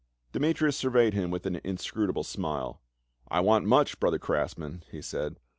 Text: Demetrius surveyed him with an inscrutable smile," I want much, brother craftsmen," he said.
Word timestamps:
Demetrius 0.31 0.75
surveyed 0.75 1.13
him 1.13 1.29
with 1.29 1.45
an 1.45 1.57
inscrutable 1.63 2.23
smile," 2.23 2.81
I 3.27 3.39
want 3.41 3.65
much, 3.65 3.99
brother 3.99 4.17
craftsmen," 4.17 4.81
he 4.89 4.99
said. 4.99 5.39